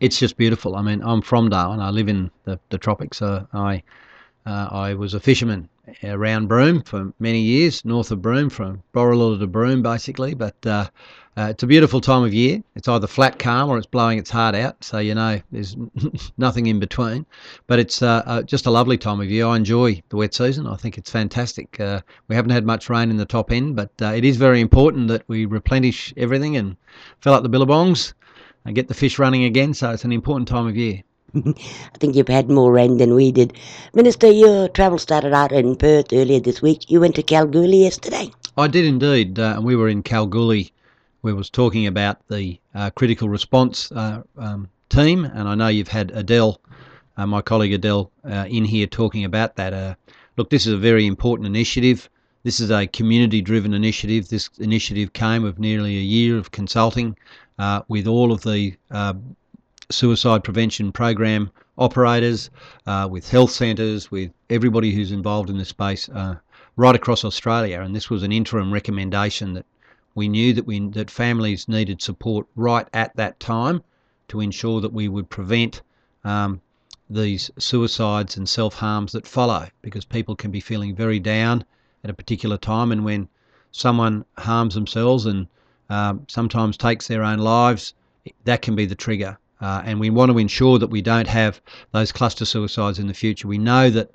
it's 0.00 0.18
just 0.18 0.36
beautiful. 0.36 0.76
I 0.76 0.82
mean, 0.82 1.02
I'm 1.02 1.22
from 1.22 1.48
Darwin. 1.48 1.80
I 1.80 1.90
live 1.90 2.08
in 2.08 2.30
the, 2.44 2.58
the 2.70 2.78
tropics. 2.78 3.18
So 3.18 3.46
I 3.52 3.82
uh, 4.46 4.68
I 4.70 4.94
was 4.94 5.12
a 5.14 5.20
fisherman 5.20 5.68
around 6.04 6.48
Broome 6.48 6.82
for 6.82 7.12
many 7.18 7.40
years, 7.40 7.84
north 7.84 8.10
of 8.10 8.22
Broome, 8.22 8.48
from 8.48 8.82
Borroloola 8.94 9.38
to 9.38 9.46
Broome, 9.46 9.82
basically. 9.82 10.34
But 10.34 10.54
uh, 10.64 10.88
uh, 11.36 11.48
it's 11.50 11.62
a 11.62 11.66
beautiful 11.66 12.00
time 12.00 12.24
of 12.24 12.32
year. 12.32 12.62
It's 12.74 12.88
either 12.88 13.06
flat 13.06 13.38
calm 13.38 13.68
or 13.68 13.78
it's 13.78 13.86
blowing 13.86 14.18
its 14.18 14.30
heart 14.30 14.54
out. 14.54 14.82
So 14.82 14.98
you 14.98 15.14
know, 15.14 15.40
there's 15.52 15.76
nothing 16.38 16.66
in 16.66 16.80
between. 16.80 17.26
But 17.66 17.78
it's 17.78 18.00
uh, 18.00 18.22
uh, 18.24 18.42
just 18.42 18.66
a 18.66 18.70
lovely 18.70 18.96
time 18.96 19.20
of 19.20 19.30
year. 19.30 19.46
I 19.46 19.56
enjoy 19.56 20.02
the 20.08 20.16
wet 20.16 20.34
season. 20.34 20.66
I 20.66 20.76
think 20.76 20.98
it's 20.98 21.10
fantastic. 21.10 21.78
Uh, 21.78 22.00
we 22.28 22.34
haven't 22.34 22.52
had 22.52 22.64
much 22.64 22.88
rain 22.88 23.10
in 23.10 23.18
the 23.18 23.26
top 23.26 23.52
end, 23.52 23.76
but 23.76 23.90
it 24.00 24.24
is 24.24 24.36
very 24.36 24.60
important 24.60 25.08
that 25.08 25.24
we 25.28 25.44
replenish 25.44 26.14
everything 26.16 26.56
and 26.56 26.76
fill 27.20 27.34
up 27.34 27.42
the 27.42 27.50
billabongs 27.50 28.14
and 28.68 28.74
get 28.74 28.86
the 28.86 28.94
fish 28.94 29.18
running 29.18 29.44
again. 29.44 29.72
So 29.72 29.90
it's 29.90 30.04
an 30.04 30.12
important 30.12 30.46
time 30.46 30.66
of 30.66 30.76
year. 30.76 31.02
I 31.34 31.98
think 31.98 32.14
you've 32.14 32.28
had 32.28 32.50
more 32.50 32.70
rain 32.70 32.98
than 32.98 33.14
we 33.14 33.32
did. 33.32 33.54
Minister, 33.94 34.30
your 34.30 34.68
travel 34.68 34.98
started 34.98 35.32
out 35.32 35.52
in 35.52 35.74
Perth 35.74 36.12
earlier 36.12 36.38
this 36.38 36.60
week. 36.60 36.90
You 36.90 37.00
went 37.00 37.14
to 37.14 37.22
Kalgoorlie 37.22 37.82
yesterday. 37.82 38.30
I 38.58 38.68
did 38.68 38.84
indeed. 38.84 39.38
Uh, 39.38 39.58
we 39.62 39.74
were 39.74 39.88
in 39.88 40.02
Kalgoorlie. 40.02 40.70
We 41.22 41.32
was 41.32 41.48
talking 41.48 41.86
about 41.86 42.28
the 42.28 42.60
uh, 42.74 42.90
critical 42.90 43.30
response 43.30 43.90
uh, 43.92 44.22
um, 44.36 44.68
team, 44.90 45.24
and 45.24 45.48
I 45.48 45.54
know 45.54 45.68
you've 45.68 45.88
had 45.88 46.12
Adele, 46.14 46.60
uh, 47.16 47.26
my 47.26 47.40
colleague 47.40 47.72
Adele, 47.72 48.10
uh, 48.24 48.44
in 48.48 48.66
here 48.66 48.86
talking 48.86 49.24
about 49.24 49.56
that. 49.56 49.72
Uh, 49.72 49.94
look, 50.36 50.50
this 50.50 50.66
is 50.66 50.74
a 50.74 50.78
very 50.78 51.06
important 51.06 51.46
initiative. 51.46 52.10
This 52.42 52.60
is 52.60 52.70
a 52.70 52.86
community-driven 52.86 53.72
initiative. 53.72 54.28
This 54.28 54.50
initiative 54.58 55.14
came 55.14 55.44
of 55.44 55.58
nearly 55.58 55.96
a 55.96 56.02
year 56.02 56.36
of 56.36 56.50
consulting 56.50 57.16
with 57.88 58.06
all 58.06 58.32
of 58.32 58.42
the 58.42 58.76
suicide 59.90 60.44
prevention 60.44 60.92
program 60.92 61.50
operators, 61.78 62.50
uh, 62.86 63.08
with 63.10 63.30
health 63.30 63.50
centres, 63.50 64.10
with 64.10 64.30
everybody 64.50 64.92
who's 64.92 65.12
involved 65.12 65.48
in 65.48 65.56
this 65.56 65.68
space 65.68 66.08
uh, 66.10 66.34
right 66.76 66.94
across 66.94 67.24
Australia. 67.24 67.80
And 67.80 67.94
this 67.94 68.10
was 68.10 68.22
an 68.22 68.32
interim 68.32 68.72
recommendation 68.72 69.54
that 69.54 69.64
we 70.14 70.28
knew 70.28 70.52
that 70.54 70.66
we 70.66 70.80
that 70.90 71.10
families 71.10 71.68
needed 71.68 72.02
support 72.02 72.46
right 72.56 72.86
at 72.92 73.14
that 73.16 73.38
time 73.38 73.82
to 74.28 74.40
ensure 74.40 74.80
that 74.80 74.92
we 74.92 75.08
would 75.08 75.30
prevent 75.30 75.80
um, 76.24 76.60
these 77.08 77.50
suicides 77.58 78.36
and 78.36 78.48
self 78.48 78.74
harms 78.74 79.12
that 79.12 79.26
follow, 79.26 79.68
because 79.80 80.04
people 80.04 80.36
can 80.36 80.50
be 80.50 80.60
feeling 80.60 80.94
very 80.94 81.20
down 81.20 81.64
at 82.04 82.10
a 82.10 82.14
particular 82.14 82.58
time, 82.58 82.92
and 82.92 83.04
when 83.04 83.28
someone 83.70 84.24
harms 84.36 84.74
themselves 84.74 85.24
and 85.24 85.46
um, 85.90 86.24
sometimes 86.28 86.76
takes 86.76 87.06
their 87.08 87.22
own 87.22 87.38
lives, 87.38 87.94
that 88.44 88.62
can 88.62 88.74
be 88.74 88.86
the 88.86 88.94
trigger. 88.94 89.38
Uh, 89.60 89.82
and 89.84 89.98
we 89.98 90.10
want 90.10 90.30
to 90.30 90.38
ensure 90.38 90.78
that 90.78 90.90
we 90.90 91.02
don't 91.02 91.26
have 91.26 91.60
those 91.92 92.12
cluster 92.12 92.44
suicides 92.44 92.98
in 92.98 93.08
the 93.08 93.14
future. 93.14 93.48
We 93.48 93.58
know 93.58 93.90
that 93.90 94.10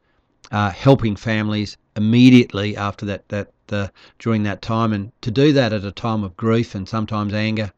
uh, 0.52 0.70
helping 0.70 1.16
families 1.16 1.78
immediately 1.96 2.78
after 2.78 3.06
that, 3.06 3.28
that 3.30 3.52
uh, 3.72 3.88
during 4.20 4.44
that 4.44 4.62
time, 4.62 4.94
and 4.94 5.12
to 5.22 5.32
do 5.32 5.52
that 5.54 5.74
at 5.74 5.84
a 5.84 5.92
time 5.92 6.24
of 6.24 6.38
grief 6.38 6.76
and 6.76 6.88
sometimes 6.88 7.34
anger, 7.34 7.72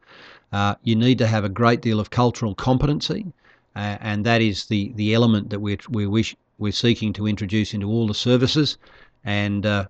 uh, 0.52 0.74
you 0.82 0.94
need 0.94 1.18
to 1.18 1.26
have 1.26 1.44
a 1.44 1.48
great 1.48 1.80
deal 1.80 1.98
of 1.98 2.10
cultural 2.10 2.54
competency, 2.54 3.26
uh, 3.74 3.96
and 4.00 4.24
that 4.24 4.40
is 4.40 4.66
the, 4.66 4.92
the 4.94 5.14
element 5.14 5.50
that 5.50 5.60
we're, 5.60 5.78
we 5.88 6.06
wish, 6.06 6.36
we're 6.58 6.72
seeking 6.72 7.12
to 7.12 7.26
introduce 7.26 7.74
into 7.74 7.88
all 7.88 8.06
the 8.06 8.14
services, 8.14 8.78
and 9.24 9.66
uh, 9.66 9.86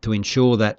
to 0.00 0.12
ensure 0.12 0.56
that 0.56 0.78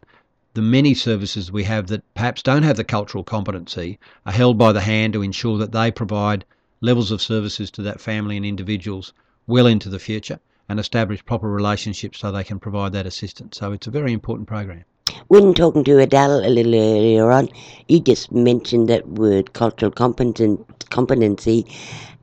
the 0.54 0.62
many 0.62 0.94
services 0.94 1.52
we 1.52 1.64
have 1.64 1.88
that 1.88 2.04
perhaps 2.14 2.44
don't 2.44 2.64
have 2.64 2.76
the 2.78 2.84
cultural 2.84 3.24
competency 3.24 3.98
are 4.26 4.34
held 4.34 4.58
by 4.58 4.72
the 4.72 4.82
hand 4.82 5.14
to 5.14 5.22
ensure 5.22 5.58
that 5.58 5.72
they 5.72 5.90
provide 5.92 6.44
levels 6.82 7.12
of 7.12 7.22
services 7.22 7.72
to 7.72 7.82
that 7.82 8.02
family 8.02 8.36
and 8.36 8.46
individuals 8.46 9.14
well 9.48 9.66
into 9.66 9.88
the 9.88 10.00
future 10.00 10.40
and 10.68 10.80
establish 10.80 11.26
proper 11.26 11.50
relationships 11.50 12.20
so 12.20 12.32
they 12.32 12.44
can 12.44 12.60
provide 12.60 12.92
that 12.92 13.06
assistance. 13.06 13.58
So 13.58 13.72
it's 13.72 13.88
a 13.88 13.92
very 13.92 14.14
important 14.14 14.48
program. 14.48 14.84
When 15.28 15.54
talking 15.54 15.84
to 15.86 16.00
Adele 16.00 16.46
a 16.46 16.50
little 16.50 16.76
earlier 16.76 17.32
on, 17.32 17.50
you 17.88 18.00
just 18.00 18.32
mentioned 18.32 18.90
that 18.90 19.08
word 19.08 19.54
cultural 19.54 19.92
competent, 19.92 20.90
competency, 20.90 21.66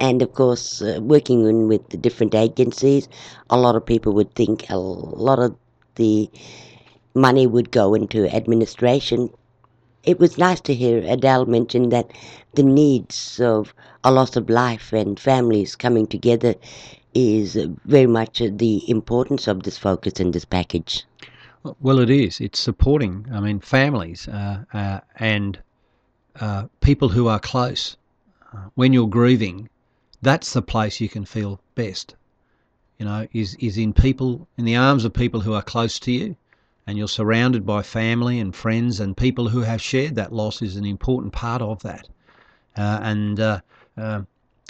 and 0.01 0.23
of 0.23 0.33
course, 0.35 0.81
uh, 0.81 0.99
working 1.03 1.69
with 1.69 1.89
the 1.91 1.97
different 1.97 2.35
agencies, 2.35 3.09
a 3.51 3.59
lot 3.59 3.77
of 3.77 3.85
people 3.85 4.13
would 4.13 4.35
think 4.35 4.69
a 4.71 4.79
lot 4.79 5.39
of 5.39 5.57
the 5.97 6.31
money 7.19 7.47
would 7.47 7.71
go 7.71 7.95
into 7.95 8.27
administration. 8.35 9.31
It 10.05 10.19
was 10.19 10.39
nice 10.39 10.61
to 10.63 10.75
hear 10.75 10.99
Adele 11.07 11.47
mention 11.47 11.91
that 11.91 12.11
the 12.55 12.63
needs 12.63 13.41
of 13.41 13.75
a 14.05 14.13
loss 14.13 14.37
of 14.37 14.49
life 14.49 14.93
and 14.93 15.19
families 15.19 15.77
coming 15.77 16.07
together 16.07 16.55
is 17.15 17.57
very 17.85 18.07
much 18.07 18.39
the 18.39 18.89
importance 18.89 19.49
of 19.49 19.65
this 19.65 19.77
focus 19.77 20.15
in 20.21 20.31
this 20.31 20.45
package. 20.45 21.05
Well, 21.81 21.99
it 21.99 22.11
is. 22.11 22.41
It's 22.41 22.61
supporting, 22.61 23.27
I 23.33 23.41
mean, 23.41 23.61
families 23.61 24.29
uh, 24.29 24.65
uh, 24.73 25.01
and 25.17 25.59
uh, 26.41 26.65
people 26.81 27.09
who 27.09 27.27
are 27.27 27.41
close. 27.41 27.97
Uh, 28.53 28.69
when 28.77 28.93
you're 28.93 29.09
grieving, 29.09 29.69
that's 30.23 30.53
the 30.53 30.63
place 30.63 31.01
you 31.01 31.09
can 31.09 31.25
feel 31.25 31.61
best. 31.75 32.15
You 32.99 33.07
know, 33.07 33.27
is 33.33 33.55
is 33.57 33.77
in 33.79 33.93
people, 33.93 34.49
in 34.57 34.65
the 34.65 34.77
arms 34.77 35.05
of 35.05 35.13
people 35.13 35.41
who 35.41 35.53
are 35.53 35.63
close 35.63 35.99
to 36.01 36.13
you, 36.13 36.37
and 36.89 36.97
you're 36.97 37.07
surrounded 37.07 37.67
by 37.67 37.83
family 37.83 38.41
and 38.41 38.57
friends 38.57 38.99
and 38.99 39.15
people 39.15 39.47
who 39.51 39.61
have 39.61 39.81
shared 39.81 40.15
that 40.15 40.33
loss 40.33 40.63
is 40.63 40.75
an 40.75 40.87
important 40.87 41.35
part 41.35 41.61
of 41.61 41.83
that. 41.83 42.09
Uh, 42.79 42.99
and 43.03 43.39
uh, 43.39 43.61
uh, 43.99 44.23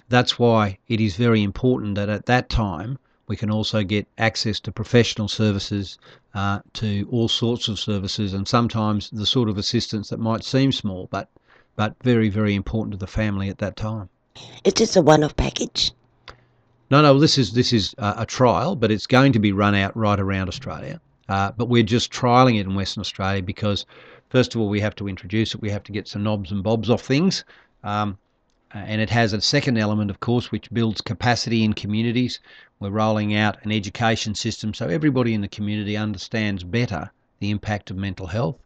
that's 0.08 0.36
why 0.36 0.76
it 0.88 1.00
is 1.00 1.14
very 1.14 1.44
important 1.44 1.94
that 1.94 2.08
at 2.08 2.26
that 2.26 2.48
time 2.48 2.98
we 3.28 3.36
can 3.36 3.52
also 3.52 3.84
get 3.84 4.04
access 4.18 4.58
to 4.58 4.72
professional 4.72 5.28
services, 5.28 5.96
uh, 6.34 6.58
to 6.72 7.06
all 7.12 7.28
sorts 7.28 7.68
of 7.68 7.78
services, 7.78 8.34
and 8.34 8.48
sometimes 8.48 9.10
the 9.10 9.24
sort 9.24 9.48
of 9.48 9.56
assistance 9.56 10.08
that 10.08 10.18
might 10.18 10.42
seem 10.42 10.72
small, 10.72 11.06
but 11.12 11.28
but 11.76 11.94
very 12.02 12.28
very 12.28 12.56
important 12.56 12.90
to 12.90 12.98
the 12.98 13.06
family 13.06 13.48
at 13.48 13.58
that 13.58 13.76
time. 13.76 14.08
Is 14.64 14.74
this 14.74 14.96
a 14.96 15.02
one-off 15.02 15.36
package? 15.36 15.92
No, 16.90 17.00
no. 17.00 17.20
This 17.20 17.38
is 17.38 17.52
this 17.52 17.72
is 17.72 17.94
a, 17.96 18.14
a 18.18 18.26
trial, 18.26 18.74
but 18.74 18.90
it's 18.90 19.06
going 19.06 19.32
to 19.34 19.38
be 19.38 19.52
run 19.52 19.76
out 19.76 19.96
right 19.96 20.18
around 20.18 20.48
Australia. 20.48 21.00
Uh, 21.28 21.52
but 21.56 21.68
we're 21.68 21.82
just 21.82 22.12
trialling 22.12 22.58
it 22.58 22.66
in 22.66 22.74
Western 22.74 23.00
Australia 23.00 23.42
because, 23.42 23.84
first 24.30 24.54
of 24.54 24.60
all, 24.60 24.68
we 24.68 24.80
have 24.80 24.94
to 24.96 25.08
introduce 25.08 25.54
it. 25.54 25.60
We 25.60 25.70
have 25.70 25.82
to 25.84 25.92
get 25.92 26.08
some 26.08 26.22
knobs 26.22 26.50
and 26.50 26.62
bobs 26.62 26.88
off 26.88 27.02
things. 27.02 27.44
Um, 27.84 28.18
and 28.72 29.00
it 29.00 29.10
has 29.10 29.32
a 29.32 29.40
second 29.40 29.78
element, 29.78 30.10
of 30.10 30.20
course, 30.20 30.52
which 30.52 30.70
builds 30.70 31.00
capacity 31.00 31.64
in 31.64 31.72
communities. 31.72 32.38
We're 32.80 32.90
rolling 32.90 33.34
out 33.34 33.64
an 33.64 33.72
education 33.72 34.34
system 34.34 34.74
so 34.74 34.88
everybody 34.88 35.32
in 35.32 35.40
the 35.40 35.48
community 35.48 35.96
understands 35.96 36.64
better 36.64 37.10
the 37.40 37.50
impact 37.50 37.90
of 37.90 37.96
mental 37.96 38.26
health, 38.26 38.58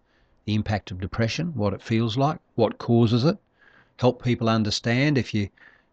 the 0.44 0.54
impact 0.54 0.90
of 0.90 1.00
depression, 1.00 1.54
what 1.54 1.72
it 1.72 1.82
feels 1.82 2.16
like, 2.16 2.40
what 2.56 2.78
causes 2.78 3.24
it. 3.24 3.38
Help 3.96 4.22
people 4.22 4.48
understand 4.48 5.18
if 5.18 5.32
you 5.32 5.48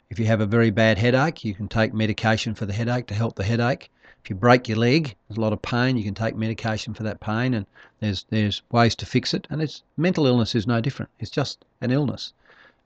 if 0.09 0.17
you 0.17 0.25
have 0.25 0.41
a 0.41 0.47
very 0.47 0.71
bad 0.71 0.97
headache, 0.97 1.45
you 1.45 1.53
can 1.53 1.67
take 1.67 1.93
medication 1.93 2.55
for 2.55 2.65
the 2.65 2.73
headache 2.73 3.05
to 3.07 3.13
help 3.13 3.35
the 3.35 3.43
headache. 3.43 3.91
You 4.29 4.35
break 4.35 4.67
your 4.67 4.77
leg, 4.77 5.15
there's 5.27 5.39
a 5.39 5.41
lot 5.41 5.53
of 5.53 5.61
pain. 5.63 5.97
You 5.97 6.03
can 6.03 6.13
take 6.13 6.35
medication 6.35 6.93
for 6.93 7.01
that 7.01 7.19
pain, 7.19 7.55
and 7.55 7.65
there's 7.99 8.27
there's 8.29 8.61
ways 8.71 8.93
to 8.97 9.07
fix 9.07 9.33
it. 9.33 9.47
And 9.49 9.59
it's 9.59 9.81
mental 9.97 10.27
illness 10.27 10.53
is 10.53 10.67
no 10.67 10.79
different. 10.79 11.09
It's 11.17 11.31
just 11.31 11.65
an 11.81 11.89
illness. 11.89 12.33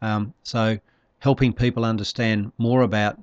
Um, 0.02 0.34
so 0.44 0.80
helping 1.20 1.52
people 1.52 1.84
understand 1.84 2.54
more 2.58 2.82
about 2.82 3.20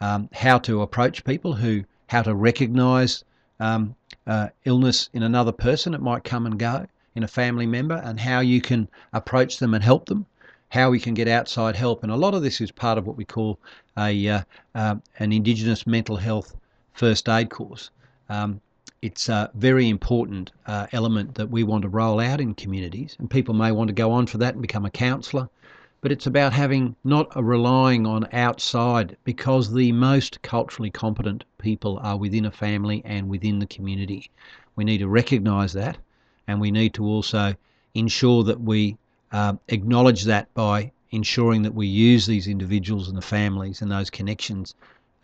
um, 0.00 0.28
how 0.32 0.58
to 0.58 0.82
approach 0.82 1.22
people 1.22 1.52
who 1.52 1.84
how 2.08 2.22
to 2.22 2.34
recognise 2.34 3.22
um, 3.60 3.94
uh, 4.26 4.48
illness 4.64 5.08
in 5.12 5.22
another 5.22 5.52
person. 5.52 5.94
It 5.94 6.02
might 6.02 6.24
come 6.24 6.46
and 6.46 6.58
go 6.58 6.88
in 7.14 7.22
a 7.22 7.28
family 7.28 7.66
member, 7.66 8.02
and 8.02 8.18
how 8.18 8.40
you 8.40 8.60
can 8.60 8.88
approach 9.12 9.60
them 9.60 9.74
and 9.74 9.84
help 9.84 10.06
them. 10.06 10.26
How 10.70 10.90
we 10.90 10.98
can 10.98 11.14
get 11.14 11.28
outside 11.28 11.76
help, 11.76 12.02
and 12.02 12.10
a 12.10 12.16
lot 12.16 12.34
of 12.34 12.42
this 12.42 12.60
is 12.60 12.72
part 12.72 12.98
of 12.98 13.06
what 13.06 13.16
we 13.16 13.24
call 13.24 13.60
a 13.96 14.28
uh, 14.28 14.42
uh, 14.74 14.96
an 15.20 15.32
Indigenous 15.32 15.86
mental 15.86 16.16
health 16.16 16.56
first 16.92 17.28
aid 17.28 17.50
course. 17.50 17.90
Um, 18.28 18.60
it's 19.02 19.28
a 19.30 19.50
very 19.54 19.88
important 19.88 20.52
uh, 20.66 20.86
element 20.92 21.34
that 21.36 21.48
we 21.48 21.62
want 21.62 21.82
to 21.82 21.88
roll 21.88 22.20
out 22.20 22.40
in 22.40 22.54
communities, 22.54 23.16
and 23.18 23.30
people 23.30 23.54
may 23.54 23.72
want 23.72 23.88
to 23.88 23.94
go 23.94 24.12
on 24.12 24.26
for 24.26 24.38
that 24.38 24.54
and 24.54 24.62
become 24.62 24.84
a 24.84 24.90
counsellor. 24.90 25.48
But 26.02 26.12
it's 26.12 26.26
about 26.26 26.52
having 26.52 26.96
not 27.04 27.28
relying 27.42 28.06
on 28.06 28.28
outside 28.32 29.16
because 29.24 29.72
the 29.72 29.92
most 29.92 30.42
culturally 30.42 30.90
competent 30.90 31.44
people 31.58 31.98
are 32.02 32.16
within 32.16 32.44
a 32.44 32.50
family 32.50 33.02
and 33.04 33.28
within 33.28 33.58
the 33.58 33.66
community. 33.66 34.30
We 34.76 34.84
need 34.84 34.98
to 34.98 35.08
recognise 35.08 35.72
that, 35.74 35.98
and 36.46 36.60
we 36.60 36.70
need 36.70 36.94
to 36.94 37.04
also 37.04 37.54
ensure 37.94 38.44
that 38.44 38.60
we 38.60 38.96
uh, 39.32 39.54
acknowledge 39.68 40.24
that 40.24 40.52
by 40.54 40.92
ensuring 41.10 41.62
that 41.62 41.74
we 41.74 41.86
use 41.86 42.26
these 42.26 42.46
individuals 42.46 43.08
and 43.08 43.16
the 43.16 43.22
families 43.22 43.82
and 43.82 43.90
those 43.90 44.10
connections 44.10 44.74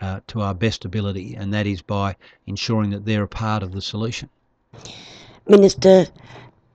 uh, 0.00 0.20
to 0.28 0.40
our 0.40 0.54
best 0.54 0.84
ability, 0.84 1.34
and 1.34 1.52
that 1.54 1.66
is 1.66 1.82
by 1.82 2.16
ensuring 2.46 2.90
that 2.90 3.04
they're 3.04 3.24
a 3.24 3.28
part 3.28 3.62
of 3.62 3.72
the 3.72 3.80
solution. 3.80 4.28
Minister, 5.48 6.06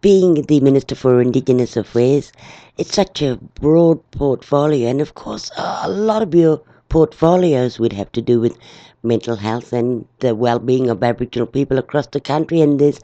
being 0.01 0.41
the 0.43 0.59
Minister 0.59 0.95
for 0.95 1.21
Indigenous 1.21 1.77
Affairs, 1.77 2.31
it's 2.77 2.93
such 2.93 3.21
a 3.21 3.37
broad 3.59 3.99
portfolio, 4.11 4.89
and 4.89 5.01
of 5.01 5.13
course, 5.13 5.51
a 5.57 5.89
lot 5.89 6.21
of 6.21 6.33
your 6.33 6.61
portfolios 6.89 7.79
would 7.79 7.93
have 7.93 8.11
to 8.11 8.21
do 8.21 8.39
with 8.39 8.57
mental 9.03 9.35
health 9.35 9.73
and 9.73 10.05
the 10.19 10.35
well-being 10.35 10.89
of 10.89 11.03
Aboriginal 11.03 11.47
people 11.47 11.77
across 11.77 12.07
the 12.07 12.19
country. 12.19 12.61
And 12.61 12.79
there's 12.79 12.99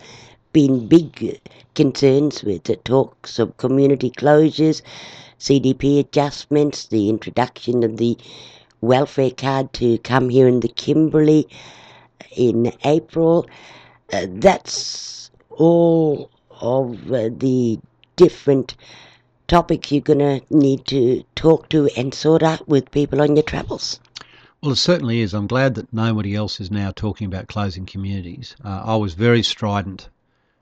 been 0.53 0.87
big 0.87 1.39
concerns 1.75 2.43
with 2.43 2.63
the 2.63 2.75
talks 2.77 3.39
of 3.39 3.57
community 3.57 4.09
closures, 4.11 4.81
CDP 5.39 5.99
adjustments, 5.99 6.87
the 6.87 7.09
introduction 7.09 7.83
of 7.83 7.97
the 7.97 8.17
welfare 8.81 9.31
card 9.31 9.73
to 9.73 9.97
come 9.99 10.29
here 10.29 10.47
in 10.47 10.59
the 10.59 10.67
Kimberley 10.67 11.47
in 12.35 12.71
April. 12.83 13.47
Uh, 14.11 14.27
that's 14.29 15.31
all 15.49 16.29
of 16.61 17.11
uh, 17.11 17.29
the 17.31 17.79
different 18.15 18.75
topics 19.47 19.91
you're 19.91 20.01
going 20.01 20.19
to 20.19 20.41
need 20.49 20.85
to 20.85 21.23
talk 21.35 21.69
to 21.69 21.89
and 21.97 22.13
sort 22.13 22.43
out 22.43 22.67
with 22.67 22.91
people 22.91 23.21
on 23.21 23.35
your 23.35 23.43
travels. 23.43 23.99
Well, 24.61 24.71
it 24.71 24.77
certainly 24.77 25.21
is. 25.21 25.33
I'm 25.33 25.47
glad 25.47 25.75
that 25.75 25.93
nobody 25.93 26.35
else 26.35 26.59
is 26.59 26.71
now 26.71 26.91
talking 26.91 27.27
about 27.27 27.47
closing 27.47 27.85
communities. 27.85 28.55
Uh, 28.63 28.81
I 28.85 28.95
was 28.95 29.13
very 29.13 29.43
strident 29.43 30.09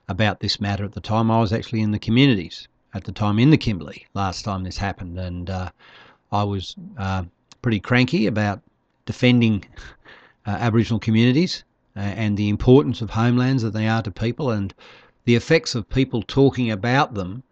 about 0.08 0.40
this 0.40 0.60
matter 0.60 0.84
at 0.84 0.92
the 0.92 1.00
time. 1.00 1.30
I 1.30 1.40
was 1.40 1.52
actually 1.52 1.80
in 1.80 1.92
the 1.92 1.98
communities 1.98 2.68
at 2.94 3.04
the 3.04 3.12
time 3.12 3.38
in 3.38 3.50
the 3.50 3.56
Kimberley 3.56 4.06
last 4.14 4.44
time 4.44 4.64
this 4.64 4.76
happened, 4.76 5.18
and 5.18 5.50
uh, 5.50 5.70
I 6.30 6.44
was 6.44 6.76
uh, 6.96 7.24
pretty 7.66 7.80
cranky 7.80 8.28
about 8.28 8.62
defending 9.06 9.64
uh, 10.46 10.50
Aboriginal 10.50 11.00
communities 11.00 11.64
uh, 11.96 11.98
and 11.98 12.36
the 12.36 12.48
importance 12.48 13.02
of 13.02 13.10
homelands 13.10 13.60
that 13.60 13.72
they 13.72 13.88
are 13.88 14.02
to 14.02 14.10
people 14.12 14.52
and 14.52 14.72
the 15.24 15.34
effects 15.34 15.74
of 15.74 15.88
people 15.88 16.22
talking 16.22 16.70
about 16.70 17.14
them 17.14 17.42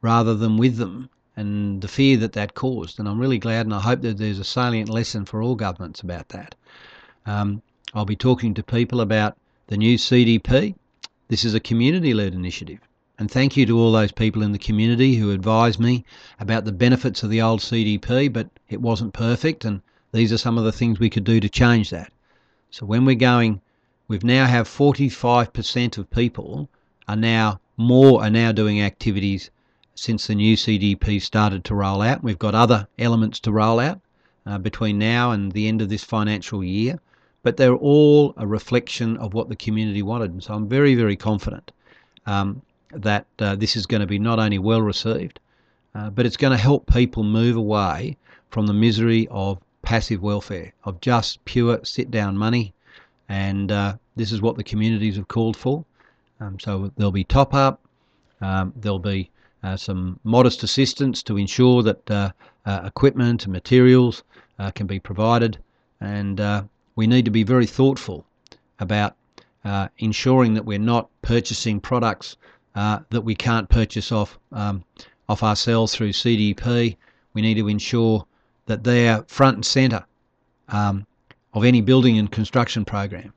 rather 0.00 0.34
than 0.34 0.56
with 0.56 0.78
them 0.78 1.10
and 1.36 1.82
the 1.82 1.88
fear 1.88 2.16
that 2.16 2.32
that 2.32 2.54
caused. 2.54 2.98
And 2.98 3.06
I'm 3.06 3.18
really 3.18 3.36
glad 3.36 3.66
and 3.66 3.74
I 3.74 3.80
hope 3.80 4.00
that 4.00 4.16
there's 4.16 4.38
a 4.38 4.44
salient 4.44 4.88
lesson 4.88 5.26
for 5.26 5.42
all 5.42 5.54
governments 5.54 6.00
about 6.00 6.30
that. 6.30 6.54
Um, 7.26 7.60
I'll 7.92 8.06
be 8.06 8.16
talking 8.16 8.54
to 8.54 8.62
people 8.62 9.02
about 9.02 9.36
the 9.66 9.76
new 9.76 9.98
CDP. 9.98 10.74
This 11.28 11.44
is 11.44 11.52
a 11.52 11.60
community 11.60 12.14
led 12.14 12.32
initiative. 12.32 12.80
And 13.18 13.30
thank 13.30 13.56
you 13.56 13.66
to 13.66 13.78
all 13.78 13.92
those 13.92 14.10
people 14.10 14.42
in 14.42 14.52
the 14.52 14.58
community 14.58 15.16
who 15.16 15.30
advised 15.30 15.78
me 15.78 16.04
about 16.40 16.64
the 16.64 16.72
benefits 16.72 17.22
of 17.22 17.30
the 17.30 17.42
old 17.42 17.60
CDP, 17.60 18.32
but 18.32 18.48
it 18.68 18.80
wasn't 18.80 19.12
perfect. 19.12 19.64
And 19.64 19.82
these 20.12 20.32
are 20.32 20.38
some 20.38 20.58
of 20.58 20.64
the 20.64 20.72
things 20.72 20.98
we 20.98 21.10
could 21.10 21.24
do 21.24 21.38
to 21.38 21.48
change 21.48 21.90
that. 21.90 22.10
So 22.70 22.86
when 22.86 23.04
we're 23.04 23.14
going, 23.14 23.60
we've 24.08 24.24
now 24.24 24.46
have 24.46 24.66
45% 24.66 25.98
of 25.98 26.10
people 26.10 26.68
are 27.06 27.16
now 27.16 27.60
more 27.76 28.22
are 28.22 28.30
now 28.30 28.52
doing 28.52 28.80
activities 28.80 29.50
since 29.94 30.26
the 30.26 30.34
new 30.34 30.56
CDP 30.56 31.20
started 31.20 31.64
to 31.64 31.74
roll 31.74 32.00
out. 32.00 32.22
We've 32.22 32.38
got 32.38 32.54
other 32.54 32.88
elements 32.98 33.40
to 33.40 33.52
roll 33.52 33.78
out 33.78 34.00
uh, 34.46 34.58
between 34.58 34.98
now 34.98 35.32
and 35.32 35.52
the 35.52 35.68
end 35.68 35.82
of 35.82 35.88
this 35.88 36.04
financial 36.04 36.64
year, 36.64 36.98
but 37.42 37.56
they're 37.56 37.76
all 37.76 38.34
a 38.36 38.46
reflection 38.46 39.16
of 39.18 39.34
what 39.34 39.48
the 39.48 39.56
community 39.56 40.02
wanted. 40.02 40.32
And 40.32 40.42
so 40.42 40.54
I'm 40.54 40.68
very, 40.68 40.94
very 40.94 41.16
confident 41.16 41.72
um, 42.26 42.62
that 42.92 43.26
uh, 43.38 43.54
this 43.56 43.76
is 43.76 43.86
going 43.86 44.00
to 44.00 44.06
be 44.06 44.18
not 44.18 44.38
only 44.38 44.58
well 44.58 44.82
received, 44.82 45.40
uh, 45.94 46.10
but 46.10 46.26
it's 46.26 46.36
going 46.36 46.52
to 46.52 46.62
help 46.62 46.86
people 46.86 47.22
move 47.22 47.56
away 47.56 48.16
from 48.50 48.66
the 48.66 48.72
misery 48.72 49.26
of 49.30 49.58
passive 49.82 50.22
welfare, 50.22 50.72
of 50.84 51.00
just 51.00 51.44
pure 51.44 51.80
sit 51.84 52.10
down 52.10 52.36
money. 52.36 52.72
And 53.28 53.72
uh, 53.72 53.96
this 54.16 54.32
is 54.32 54.42
what 54.42 54.56
the 54.56 54.64
communities 54.64 55.16
have 55.16 55.28
called 55.28 55.56
for. 55.56 55.84
Um, 56.40 56.58
so 56.58 56.90
there'll 56.96 57.12
be 57.12 57.24
top 57.24 57.54
up, 57.54 57.80
um, 58.40 58.72
there'll 58.76 58.98
be 58.98 59.30
uh, 59.62 59.76
some 59.76 60.18
modest 60.24 60.62
assistance 60.62 61.22
to 61.22 61.36
ensure 61.36 61.82
that 61.82 62.10
uh, 62.10 62.32
uh, 62.66 62.80
equipment 62.84 63.44
and 63.44 63.52
materials 63.52 64.24
can 64.74 64.86
be 64.86 65.00
provided. 65.00 65.58
And 66.00 66.40
we 66.94 67.08
need 67.08 67.24
to 67.24 67.32
be 67.32 67.42
very 67.42 67.66
thoughtful 67.66 68.24
about 68.78 69.16
ensuring 69.98 70.54
that 70.54 70.64
we're 70.64 70.78
not 70.78 71.08
purchasing 71.22 71.80
products 71.80 72.36
that 72.74 73.24
we 73.24 73.34
can't 73.34 73.68
purchase 73.68 74.12
off 74.12 74.38
um, 74.52 74.84
off 75.28 75.42
ourselves 75.42 75.94
through 75.94 76.10
CDP. 76.10 76.96
We 77.34 77.42
need 77.42 77.54
to 77.54 77.68
ensure 77.68 78.26
that 78.66 78.84
they're 78.84 79.24
front 79.28 79.56
and 79.56 79.64
centre 79.64 80.04
um, 80.68 81.06
of 81.54 81.64
any 81.64 81.80
building 81.80 82.18
and 82.18 82.30
construction 82.30 82.84
program. 82.84 83.32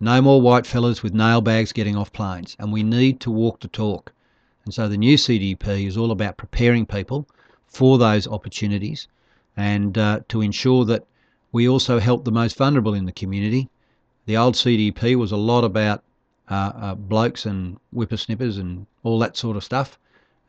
No 0.00 0.22
more 0.22 0.40
white 0.40 0.66
fellas 0.66 1.02
with 1.02 1.12
nail 1.12 1.40
bags 1.40 1.72
getting 1.72 1.96
off 1.96 2.12
planes, 2.12 2.56
and 2.58 2.72
we 2.72 2.82
need 2.82 3.20
to 3.20 3.30
walk 3.30 3.60
the 3.60 3.68
talk. 3.68 4.12
And 4.64 4.72
so 4.72 4.88
the 4.88 4.96
new 4.96 5.16
CDP 5.16 5.86
is 5.86 5.96
all 5.96 6.10
about 6.10 6.36
preparing 6.36 6.86
people 6.86 7.26
for 7.66 7.98
those 7.98 8.28
opportunities 8.28 9.08
and 9.56 9.98
uh, 9.98 10.20
to 10.28 10.40
ensure 10.40 10.84
that 10.84 11.04
we 11.50 11.68
also 11.68 11.98
help 11.98 12.24
the 12.24 12.30
most 12.30 12.56
vulnerable 12.56 12.94
in 12.94 13.06
the 13.06 13.12
community. 13.12 13.68
The 14.26 14.36
old 14.36 14.54
CDP 14.54 15.16
was 15.16 15.32
a 15.32 15.36
lot 15.36 15.64
about 15.64 16.04
uh, 16.50 16.72
uh, 16.74 16.94
blokes 16.94 17.44
and 17.46 17.78
whippersnippers 17.94 18.58
and 18.58 18.86
all 19.02 19.18
that 19.18 19.36
sort 19.36 19.56
of 19.56 19.64
stuff. 19.64 19.98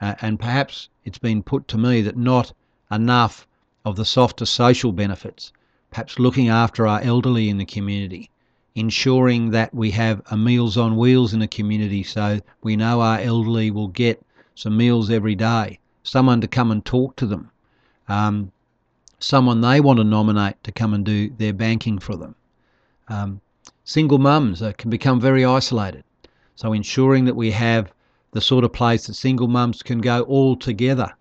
Uh, 0.01 0.15
and 0.21 0.39
perhaps 0.39 0.89
it's 1.03 1.17
been 1.17 1.43
put 1.43 1.67
to 1.67 1.77
me 1.77 2.01
that 2.01 2.15
not 2.15 2.53
enough 2.89 3.45
of 3.85 3.95
the 3.95 4.05
softer 4.05 4.45
social 4.45 4.91
benefits, 4.91 5.51
perhaps 5.91 6.19
looking 6.19 6.47
after 6.49 6.87
our 6.87 7.01
elderly 7.01 7.49
in 7.49 7.57
the 7.57 7.65
community, 7.65 8.29
ensuring 8.75 9.51
that 9.51 9.73
we 9.73 9.91
have 9.91 10.21
a 10.31 10.37
Meals 10.37 10.77
on 10.77 10.95
Wheels 10.95 11.33
in 11.33 11.39
the 11.39 11.47
community 11.47 12.03
so 12.03 12.39
we 12.63 12.75
know 12.75 13.01
our 13.01 13.19
elderly 13.19 13.71
will 13.71 13.87
get 13.87 14.23
some 14.55 14.77
meals 14.77 15.09
every 15.09 15.35
day, 15.35 15.79
someone 16.03 16.41
to 16.41 16.47
come 16.47 16.71
and 16.71 16.83
talk 16.85 17.15
to 17.15 17.25
them, 17.25 17.51
um, 18.07 18.51
someone 19.19 19.61
they 19.61 19.81
want 19.81 19.97
to 19.97 20.03
nominate 20.03 20.61
to 20.63 20.71
come 20.71 20.93
and 20.93 21.05
do 21.05 21.29
their 21.29 21.53
banking 21.53 21.99
for 21.99 22.15
them. 22.15 22.35
Um, 23.07 23.41
single 23.83 24.19
mums 24.19 24.61
uh, 24.61 24.71
can 24.77 24.89
become 24.89 25.19
very 25.19 25.43
isolated, 25.43 26.03
so 26.55 26.73
ensuring 26.73 27.25
that 27.25 27.35
we 27.35 27.51
have 27.51 27.91
the 28.31 28.41
sort 28.41 28.63
of 28.63 28.71
place 28.71 29.07
that 29.07 29.15
single 29.15 29.47
mums 29.47 29.81
can 29.81 29.99
go 29.99 30.21
all 30.23 30.55
together 30.55 31.13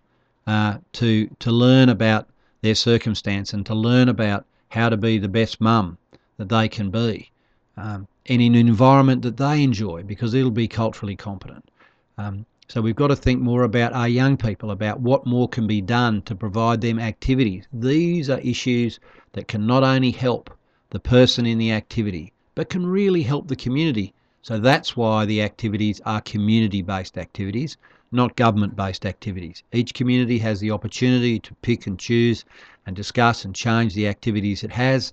uh, 0.46 0.78
to 0.92 1.28
to 1.38 1.50
learn 1.50 1.88
about 1.88 2.28
their 2.60 2.74
circumstance 2.74 3.52
and 3.52 3.64
to 3.66 3.74
learn 3.74 4.08
about 4.08 4.44
how 4.68 4.88
to 4.88 4.96
be 4.96 5.18
the 5.18 5.28
best 5.28 5.60
mum 5.60 5.96
that 6.36 6.48
they 6.48 6.68
can 6.68 6.90
be 6.90 7.30
um, 7.76 8.06
and 8.26 8.42
in 8.42 8.54
an 8.54 8.66
environment 8.68 9.22
that 9.22 9.36
they 9.36 9.62
enjoy 9.62 10.02
because 10.02 10.34
it'll 10.34 10.50
be 10.50 10.68
culturally 10.68 11.16
competent. 11.16 11.70
Um, 12.18 12.44
so 12.68 12.82
we've 12.82 12.96
got 12.96 13.08
to 13.08 13.16
think 13.16 13.40
more 13.40 13.62
about 13.62 13.94
our 13.94 14.08
young 14.08 14.36
people, 14.36 14.70
about 14.70 15.00
what 15.00 15.24
more 15.24 15.48
can 15.48 15.66
be 15.66 15.80
done 15.80 16.20
to 16.22 16.34
provide 16.34 16.82
them 16.82 16.98
activities. 16.98 17.66
These 17.72 18.28
are 18.28 18.40
issues 18.40 19.00
that 19.32 19.48
can 19.48 19.66
not 19.66 19.82
only 19.82 20.10
help 20.10 20.50
the 20.90 21.00
person 21.00 21.46
in 21.46 21.56
the 21.56 21.72
activity, 21.72 22.32
but 22.58 22.68
can 22.68 22.84
really 22.84 23.22
help 23.22 23.46
the 23.46 23.54
community. 23.54 24.12
So 24.42 24.58
that's 24.58 24.96
why 24.96 25.24
the 25.24 25.42
activities 25.42 26.00
are 26.04 26.20
community 26.20 26.82
based 26.82 27.16
activities, 27.16 27.76
not 28.10 28.34
government 28.34 28.74
based 28.74 29.06
activities. 29.06 29.62
Each 29.72 29.94
community 29.94 30.38
has 30.38 30.58
the 30.58 30.72
opportunity 30.72 31.38
to 31.38 31.54
pick 31.62 31.86
and 31.86 31.96
choose 31.96 32.44
and 32.84 32.96
discuss 32.96 33.44
and 33.44 33.54
change 33.54 33.94
the 33.94 34.08
activities 34.08 34.64
it 34.64 34.72
has 34.72 35.12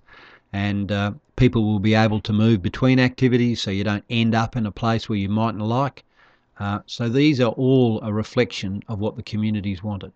and 0.54 0.92
uh, 0.92 1.12
people 1.36 1.64
will 1.66 1.78
be 1.78 1.94
able 1.94 2.20
to 2.22 2.34
move 2.34 2.64
between 2.64 3.00
activities 3.00 3.62
so 3.62 3.70
you 3.70 3.84
don't 3.84 4.06
end 4.10 4.34
up 4.34 4.56
in 4.56 4.66
a 4.66 4.72
place 4.72 5.08
where 5.08 5.20
you 5.20 5.30
mightn't 5.30 5.62
like. 5.62 6.04
Uh, 6.60 6.80
so 6.88 7.08
these 7.08 7.40
are 7.40 7.52
all 7.52 8.02
a 8.02 8.12
reflection 8.12 8.82
of 8.88 8.98
what 8.98 9.18
the 9.18 9.22
communities 9.22 9.84
wanted. 9.84 10.12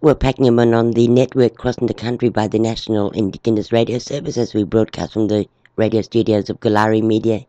We're 0.00 0.14
packing 0.14 0.46
them 0.46 0.58
on 0.58 0.92
the 0.92 1.08
network 1.08 1.58
crossing 1.58 1.88
the 1.88 1.92
country 1.92 2.30
by 2.30 2.48
the 2.48 2.58
National 2.58 3.10
Indigenous 3.10 3.70
Radio 3.70 3.98
Service 3.98 4.38
as 4.38 4.54
we 4.54 4.64
broadcast 4.64 5.12
from 5.12 5.28
the 5.28 5.46
radio 5.80 6.02
studios 6.02 6.50
of 6.50 6.60
Goolarri 6.60 7.02
Media 7.02 7.40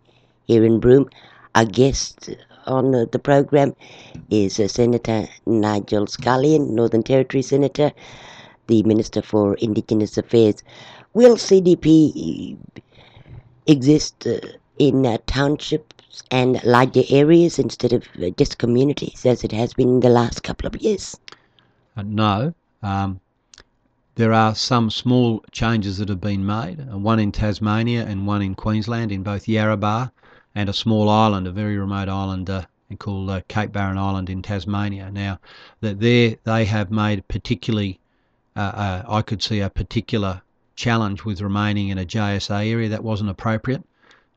here 0.45 0.63
in 0.63 0.79
Broome. 0.79 1.09
Our 1.53 1.65
guest 1.65 2.29
on 2.65 2.91
the, 2.91 3.05
the 3.11 3.19
program 3.19 3.75
is 4.29 4.59
uh, 4.59 4.67
Senator 4.67 5.27
Nigel 5.45 6.07
Scullion, 6.07 6.73
Northern 6.73 7.03
Territory 7.03 7.41
Senator, 7.41 7.91
the 8.67 8.83
Minister 8.83 9.21
for 9.21 9.55
Indigenous 9.55 10.17
Affairs. 10.17 10.63
Will 11.13 11.35
CDP 11.35 12.55
exist 13.67 14.25
uh, 14.25 14.39
in 14.79 15.05
uh, 15.05 15.17
townships 15.27 16.23
and 16.31 16.63
larger 16.63 17.03
areas 17.09 17.59
instead 17.59 17.91
of 17.91 18.07
uh, 18.23 18.29
just 18.37 18.57
communities 18.57 19.25
as 19.25 19.43
it 19.43 19.51
has 19.51 19.73
been 19.73 19.89
in 19.89 19.99
the 19.99 20.09
last 20.09 20.43
couple 20.43 20.67
of 20.67 20.75
years? 20.77 21.19
Uh, 21.97 22.03
no. 22.03 22.53
Um, 22.81 23.19
there 24.21 24.33
are 24.33 24.53
some 24.53 24.91
small 24.91 25.43
changes 25.51 25.97
that 25.97 26.07
have 26.07 26.21
been 26.21 26.45
made, 26.45 26.79
uh, 26.79 26.95
one 26.95 27.17
in 27.17 27.31
Tasmania 27.31 28.05
and 28.05 28.27
one 28.27 28.43
in 28.43 28.53
Queensland, 28.53 29.11
in 29.11 29.23
both 29.23 29.47
Yarrabah 29.47 30.11
and 30.53 30.69
a 30.69 30.73
small 30.73 31.09
island, 31.09 31.47
a 31.47 31.51
very 31.51 31.75
remote 31.75 32.07
island 32.07 32.47
uh, 32.47 32.65
called 32.99 33.31
uh, 33.31 33.41
Cape 33.47 33.71
Barren 33.71 33.97
Island 33.97 34.29
in 34.29 34.43
Tasmania. 34.43 35.09
Now, 35.09 35.39
that 35.79 35.99
there 35.99 36.35
they 36.43 36.65
have 36.65 36.91
made 36.91 37.27
particularly, 37.29 37.99
uh, 38.55 38.59
uh, 38.59 39.03
I 39.07 39.23
could 39.23 39.41
see 39.41 39.59
a 39.59 39.71
particular 39.71 40.43
challenge 40.75 41.25
with 41.25 41.41
remaining 41.41 41.89
in 41.89 41.97
a 41.97 42.05
JSA 42.05 42.69
area. 42.69 42.89
That 42.89 43.03
wasn't 43.03 43.31
appropriate. 43.31 43.83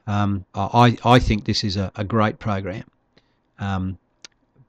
Um, 0.07 0.47
I, 0.55 0.97
I 1.05 1.19
think 1.19 1.45
this 1.45 1.63
is 1.63 1.77
a, 1.77 1.93
a 1.95 2.05
great 2.05 2.39
program. 2.39 2.85
Um, 3.59 3.99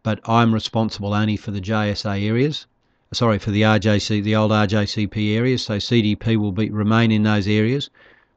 but 0.03 0.19
I'm 0.25 0.53
responsible 0.53 1.13
only 1.13 1.37
for 1.37 1.51
the 1.51 1.61
JSA 1.61 2.21
areas. 2.21 2.67
Sorry, 3.15 3.39
for 3.39 3.51
the 3.51 3.61
RJC, 3.61 4.23
the 4.23 4.35
old 4.35 4.51
RJCP 4.51 5.37
areas. 5.37 5.63
So 5.63 5.77
CDP 5.77 6.35
will 6.35 6.51
be 6.51 6.69
remain 6.69 7.13
in 7.13 7.23
those 7.23 7.47
areas. 7.47 7.89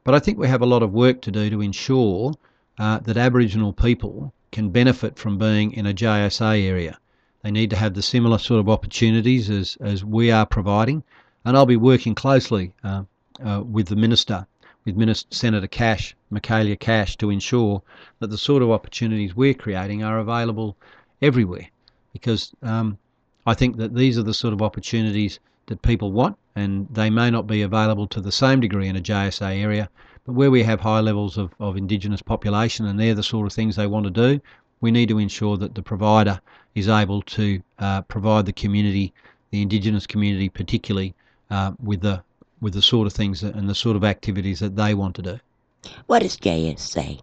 But 0.05 0.15
I 0.15 0.19
think 0.19 0.37
we 0.37 0.47
have 0.47 0.61
a 0.61 0.65
lot 0.65 0.81
of 0.81 0.93
work 0.93 1.19
to 1.23 1.31
do 1.31 1.49
to 1.49 1.59
ensure 1.59 2.33
uh, 2.77 2.99
that 2.99 3.17
Aboriginal 3.17 3.73
people 3.73 4.33
can 4.53 4.69
benefit 4.69 5.17
from 5.17 5.37
being 5.37 5.73
in 5.73 5.85
a 5.85 5.93
JSA 5.93 6.63
area. 6.63 6.97
They 7.43 7.51
need 7.51 7.69
to 7.71 7.75
have 7.75 7.93
the 7.93 8.01
similar 8.01 8.37
sort 8.37 8.61
of 8.61 8.69
opportunities 8.69 9.49
as, 9.49 9.77
as 9.81 10.05
we 10.05 10.31
are 10.31 10.45
providing. 10.45 11.03
And 11.43 11.57
I'll 11.57 11.65
be 11.65 11.75
working 11.75 12.15
closely 12.15 12.73
uh, 12.81 13.03
uh, 13.45 13.61
with 13.65 13.87
the 13.87 13.97
Minister, 13.97 14.47
with 14.85 14.95
Minister, 14.95 15.27
Senator 15.29 15.67
Cash, 15.67 16.15
Michaelia 16.31 16.79
Cash, 16.79 17.17
to 17.17 17.31
ensure 17.31 17.81
that 18.19 18.29
the 18.29 18.37
sort 18.37 18.63
of 18.63 18.71
opportunities 18.71 19.35
we're 19.35 19.53
creating 19.53 20.05
are 20.05 20.19
available 20.19 20.77
everywhere. 21.21 21.67
Because 22.13 22.53
um, 22.61 22.97
I 23.49 23.55
think 23.55 23.77
that 23.77 23.95
these 23.95 24.15
are 24.15 24.23
the 24.23 24.35
sort 24.35 24.53
of 24.53 24.61
opportunities 24.61 25.39
that 25.65 25.81
people 25.81 26.11
want, 26.11 26.37
and 26.55 26.87
they 26.91 27.09
may 27.09 27.31
not 27.31 27.47
be 27.47 27.63
available 27.63 28.05
to 28.09 28.21
the 28.21 28.31
same 28.31 28.59
degree 28.59 28.87
in 28.87 28.95
a 28.95 29.01
JSA 29.01 29.57
area, 29.57 29.89
but 30.23 30.33
where 30.33 30.51
we 30.51 30.61
have 30.61 30.79
high 30.79 30.99
levels 30.99 31.35
of, 31.35 31.55
of 31.59 31.75
Indigenous 31.75 32.21
population 32.21 32.85
and 32.85 32.99
they're 32.99 33.15
the 33.15 33.23
sort 33.23 33.47
of 33.47 33.53
things 33.53 33.75
they 33.75 33.87
want 33.87 34.03
to 34.03 34.11
do, 34.11 34.39
we 34.81 34.91
need 34.91 35.09
to 35.09 35.17
ensure 35.17 35.57
that 35.57 35.73
the 35.73 35.81
provider 35.81 36.39
is 36.75 36.87
able 36.87 37.23
to 37.23 37.59
uh, 37.79 38.03
provide 38.03 38.45
the 38.45 38.53
community, 38.53 39.11
the 39.49 39.63
Indigenous 39.63 40.05
community 40.05 40.49
particularly, 40.49 41.15
uh, 41.49 41.71
with 41.81 42.01
the 42.01 42.21
with 42.61 42.73
the 42.73 42.83
sort 42.83 43.07
of 43.07 43.13
things 43.13 43.41
and 43.41 43.67
the 43.67 43.73
sort 43.73 43.95
of 43.95 44.03
activities 44.03 44.59
that 44.59 44.75
they 44.75 44.93
want 44.93 45.15
to 45.15 45.23
do. 45.23 45.39
What 46.05 46.21
does 46.21 46.37
JSA? 46.37 47.19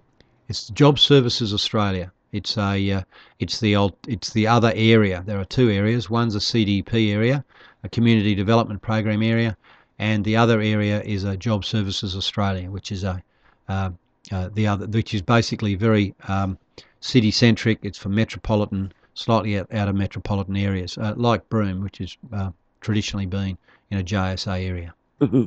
It's 0.49 0.71
Job 0.71 0.99
Services 0.99 1.55
Australia. 1.55 2.11
It's 2.33 2.59
a 2.59 2.93
uh, 2.93 3.03
it's 3.39 3.61
the 3.61 3.77
old 3.77 3.95
it's 4.07 4.31
the 4.31 4.47
other 4.47 4.73
area. 4.75 5.23
There 5.27 5.41
are 5.41 5.45
two 5.45 5.71
areas. 5.71 6.11
One's 6.11 6.35
a 6.35 6.41
CDP 6.41 7.13
area, 7.13 7.45
a 7.85 7.89
Community 7.89 8.35
Development 8.35 8.81
Program 8.81 9.23
area, 9.23 9.57
and 9.99 10.25
the 10.25 10.37
other 10.37 10.61
area 10.61 11.03
is 11.03 11.25
a 11.25 11.37
Job 11.37 11.65
Services 11.65 12.17
Australia, 12.17 12.71
which 12.71 12.93
is 12.93 13.05
a 13.05 13.23
uh, 13.69 13.91
uh, 14.33 14.49
the 14.55 14.67
other 14.67 14.87
which 14.87 15.15
is 15.15 15.23
basically 15.23 15.75
very 15.75 16.15
um, 16.29 16.59
city 17.01 17.31
centric. 17.31 17.79
It's 17.83 17.99
for 17.99 18.09
metropolitan, 18.09 18.93
slightly 19.15 19.59
out, 19.59 19.73
out 19.73 19.89
of 19.89 19.95
metropolitan 19.95 20.57
areas, 20.57 20.99
uh, 20.99 21.15
like 21.17 21.49
Broome, 21.49 21.83
which 21.83 21.99
has 21.99 22.17
uh, 22.33 22.51
traditionally 22.81 23.27
been 23.27 23.57
in 23.91 23.99
a 23.99 24.05
JSA 24.05 24.65
area. 24.67 24.95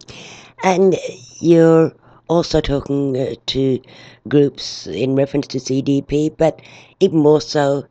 And 0.63 0.95
you're 1.39 1.93
also 2.29 2.61
talking 2.61 3.17
uh, 3.17 3.33
to 3.47 3.81
groups 4.27 4.87
in 4.87 5.15
reference 5.15 5.47
to 5.47 5.57
CDP, 5.57 6.35
but 6.37 6.61
even 6.99 7.19
more 7.19 7.41
so, 7.41 7.85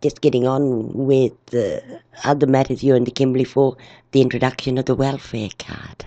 just 0.00 0.20
getting 0.22 0.46
on 0.46 0.92
with 0.94 1.32
the 1.46 1.82
other 2.24 2.46
matters 2.46 2.82
you're 2.82 2.96
in 2.96 3.04
the 3.04 3.10
Kimberley 3.10 3.44
for 3.44 3.76
the 4.12 4.22
introduction 4.22 4.78
of 4.78 4.86
the 4.86 4.94
welfare 4.94 5.50
card. 5.58 6.06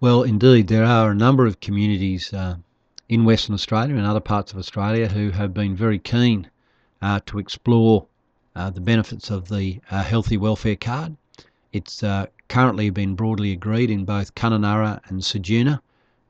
Well, 0.00 0.22
indeed, 0.22 0.68
there 0.68 0.84
are 0.84 1.10
a 1.10 1.14
number 1.14 1.46
of 1.46 1.60
communities 1.60 2.32
uh, 2.32 2.56
in 3.08 3.24
Western 3.24 3.54
Australia 3.54 3.96
and 3.96 4.06
other 4.06 4.20
parts 4.20 4.52
of 4.52 4.58
Australia 4.58 5.08
who 5.08 5.30
have 5.30 5.54
been 5.54 5.74
very 5.74 5.98
keen 5.98 6.50
uh, 7.00 7.20
to 7.26 7.38
explore 7.38 8.06
uh, 8.54 8.70
the 8.70 8.80
benefits 8.80 9.30
of 9.30 9.48
the 9.48 9.80
uh, 9.90 10.02
healthy 10.02 10.36
welfare 10.36 10.76
card. 10.76 11.16
It's 11.72 12.04
currently 12.48 12.90
been 12.90 13.14
broadly 13.14 13.52
agreed 13.52 13.90
in 13.90 14.04
both 14.04 14.34
Kununurra 14.34 15.00
and 15.08 15.22
Ceduna. 15.22 15.80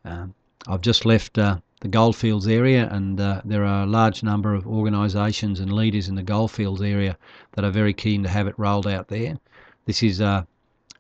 Um, 0.05 0.35
I've 0.67 0.81
just 0.81 1.05
left 1.05 1.39
uh, 1.39 1.59
the 1.81 1.89
Goldfields 1.89 2.47
area, 2.47 2.89
and 2.93 3.21
uh, 3.21 3.43
there 3.45 3.65
are 3.65 3.83
a 3.83 3.87
large 3.87 4.23
number 4.23 4.55
of 4.55 4.67
organisations 4.67 5.61
and 5.61 5.73
leaders 5.73 6.09
in 6.09 6.15
the 6.15 6.23
Goldfields 6.23 6.83
area 6.83 7.17
that 7.53 7.65
are 7.65 7.71
very 7.71 7.93
keen 7.93 8.23
to 8.23 8.29
have 8.29 8.47
it 8.47 8.55
rolled 8.57 8.87
out 8.87 9.09
there. 9.09 9.39
This 9.87 10.03
is 10.03 10.21
a, 10.21 10.47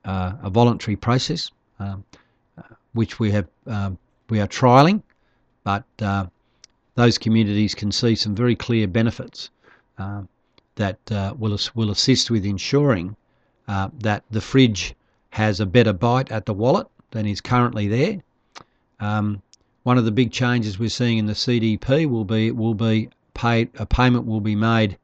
a, 0.04 0.34
a 0.42 0.50
voluntary 0.50 0.96
process, 0.96 1.50
um, 1.78 2.04
which 2.94 3.20
we 3.20 3.30
have 3.30 3.46
um, 3.66 3.98
we 4.28 4.40
are 4.40 4.48
trialling, 4.48 5.02
but 5.62 5.84
uh, 6.00 6.26
those 6.94 7.18
communities 7.18 7.74
can 7.74 7.92
see 7.92 8.14
some 8.14 8.34
very 8.34 8.56
clear 8.56 8.86
benefits 8.88 9.50
uh, 9.98 10.22
that 10.74 10.98
uh, 11.12 11.34
will 11.38 11.58
will 11.74 11.90
assist 11.90 12.30
with 12.30 12.44
ensuring 12.44 13.14
uh, 13.68 13.88
that 14.00 14.24
the 14.30 14.40
fridge 14.40 14.94
has 15.30 15.60
a 15.60 15.66
better 15.66 15.92
bite 15.92 16.30
at 16.32 16.46
the 16.46 16.54
wallet 16.54 16.86
than 17.12 17.26
is 17.26 17.40
currently 17.40 17.86
there. 17.88 18.20
Um, 19.02 19.42
one 19.82 19.98
of 19.98 20.04
the 20.04 20.12
big 20.12 20.30
changes 20.30 20.78
we're 20.78 20.88
seeing 20.88 21.18
in 21.18 21.26
the 21.26 21.32
CDP 21.32 22.08
will 22.08 22.24
be 22.24 22.52
will 22.52 22.74
be 22.74 23.10
paid 23.34 23.68
a 23.80 23.84
payment 23.84 24.26
will 24.26 24.40
be 24.40 24.54
made 24.54 24.96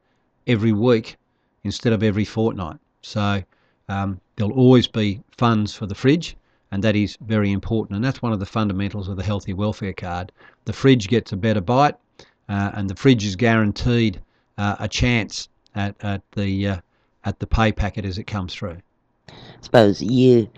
every 0.47 0.71
week 0.71 1.17
instead 1.65 1.91
of 1.91 2.01
every 2.01 2.23
fortnight. 2.23 2.77
So 3.01 3.43
um, 3.89 4.21
there'll 4.35 4.53
always 4.53 4.87
be 4.87 5.21
funds 5.37 5.75
for 5.75 5.85
the 5.85 5.95
fridge, 5.95 6.37
and 6.71 6.81
that 6.81 6.95
is 6.95 7.17
very 7.19 7.51
important. 7.51 7.97
And 7.97 8.05
that's 8.05 8.21
one 8.21 8.31
of 8.31 8.39
the 8.39 8.45
fundamentals 8.45 9.09
of 9.09 9.17
the 9.17 9.23
healthy 9.23 9.53
welfare 9.53 9.91
card. 9.91 10.31
The 10.63 10.71
fridge 10.71 11.09
gets 11.09 11.33
a 11.33 11.37
better 11.37 11.61
bite, 11.61 11.95
uh, 12.47 12.71
and 12.75 12.89
the 12.89 12.95
fridge 12.95 13.25
is 13.25 13.35
guaranteed 13.35 14.21
uh, 14.57 14.77
a 14.79 14.87
chance 14.87 15.49
at, 15.75 15.95
at 16.01 16.21
the 16.31 16.67
uh, 16.67 16.77
at 17.25 17.39
the 17.39 17.47
pay 17.47 17.73
packet 17.73 18.05
as 18.05 18.17
it 18.17 18.27
comes 18.27 18.55
through. 18.55 18.77
I 19.27 19.33
suppose 19.59 20.01
you 20.01 20.49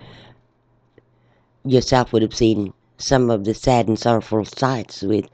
yourself 1.65 2.13
would 2.13 2.21
have 2.21 2.35
seen 2.35 2.71
some 3.01 3.29
of 3.29 3.43
the 3.43 3.53
sad 3.53 3.87
and 3.87 3.97
sorrowful 3.97 4.45
sights 4.45 5.01
with 5.01 5.27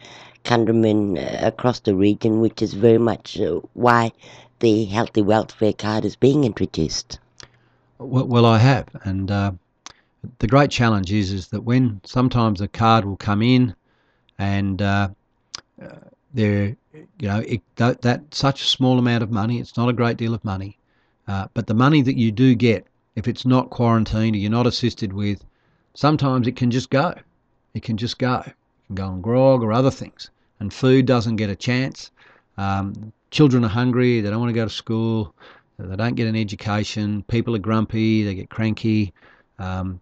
countrymen 0.44 1.18
uh, 1.18 1.40
across 1.42 1.80
the 1.82 1.96
region, 1.96 2.40
which 2.40 2.62
is 2.62 2.74
very 2.74 2.98
much 2.98 3.40
uh, 3.40 3.60
why 3.74 4.12
the 4.60 4.86
healthy 4.86 5.22
welfare 5.22 5.74
card 5.74 6.06
is 6.06 6.16
being 6.16 6.44
introduced. 6.44 7.20
Well, 8.00 8.26
well 8.26 8.46
I 8.46 8.58
have, 8.60 8.88
and 9.04 9.30
uh, 9.30 9.52
the 10.40 10.48
great 10.48 10.72
challenge 10.72 11.12
is 11.12 11.32
is 11.32 11.48
that 11.50 11.62
when 11.62 12.02
sometimes 12.04 12.62
a 12.62 12.68
card 12.68 13.06
will 13.06 13.18
come 13.18 13.42
in, 13.42 13.76
and 14.40 14.82
uh, 14.82 15.10
uh, 15.82 15.88
there, 16.34 16.76
you 17.20 17.28
know, 17.28 17.40
it, 17.40 17.62
that, 17.76 18.02
that, 18.02 18.22
such 18.34 18.62
a 18.62 18.66
small 18.66 19.00
amount 19.00 19.24
of 19.24 19.32
money, 19.32 19.60
it's 19.60 19.78
not 19.78 19.90
a 19.90 19.94
great 19.94 20.18
deal 20.18 20.34
of 20.34 20.44
money, 20.46 20.78
uh, 21.28 21.48
but 21.54 21.68
the 21.68 21.74
money 21.74 22.02
that 22.02 22.18
you 22.18 22.32
do 22.32 22.56
get, 22.56 22.86
if 23.16 23.28
it's 23.28 23.46
not 23.46 23.70
quarantined 23.70 24.36
or 24.36 24.40
you're 24.40 24.52
not 24.52 24.68
assisted 24.68 25.14
with, 25.14 25.44
sometimes 25.94 26.48
it 26.48 26.56
can 26.56 26.72
just 26.72 26.90
go. 26.90 27.14
It 27.78 27.84
can 27.84 27.96
just 27.96 28.18
go. 28.18 28.40
It 28.40 28.56
can 28.88 28.96
go 28.96 29.06
on 29.06 29.22
grog 29.22 29.62
or 29.62 29.72
other 29.72 29.92
things, 29.92 30.32
and 30.60 30.74
food 30.74 31.06
doesn't 31.06 31.36
get 31.36 31.52
a 31.52 31.56
chance. 31.56 32.10
Um, 32.58 33.14
children 33.30 33.64
are 33.64 33.70
hungry. 33.70 34.20
They 34.20 34.32
don't 34.32 34.40
want 34.40 34.50
to 34.50 34.60
go 34.60 34.66
to 34.66 34.70
school. 34.70 35.36
They 35.78 35.96
don't 35.96 36.16
get 36.16 36.28
an 36.28 36.36
education. 36.36 37.22
People 37.28 37.56
are 37.56 37.60
grumpy. 37.60 38.24
They 38.24 38.34
get 38.34 38.50
cranky. 38.50 39.14
Um, 39.60 40.02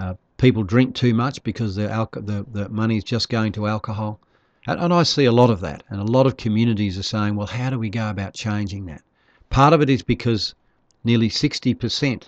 uh, 0.00 0.14
people 0.36 0.64
drink 0.64 0.96
too 0.96 1.14
much 1.14 1.44
because 1.44 1.76
the, 1.76 1.86
alco- 1.86 2.26
the, 2.26 2.44
the 2.50 2.68
money 2.70 2.96
is 2.96 3.04
just 3.04 3.28
going 3.28 3.52
to 3.52 3.68
alcohol. 3.68 4.18
And, 4.66 4.80
and 4.80 4.92
I 4.92 5.04
see 5.04 5.26
a 5.26 5.32
lot 5.32 5.50
of 5.50 5.60
that. 5.60 5.84
And 5.88 6.00
a 6.00 6.04
lot 6.04 6.26
of 6.26 6.36
communities 6.36 6.98
are 6.98 7.04
saying, 7.04 7.36
well, 7.36 7.46
how 7.46 7.70
do 7.70 7.78
we 7.78 7.88
go 7.88 8.10
about 8.10 8.34
changing 8.34 8.86
that? 8.86 9.02
Part 9.48 9.72
of 9.72 9.80
it 9.80 9.88
is 9.88 10.02
because 10.02 10.56
nearly 11.04 11.28
60% 11.28 12.24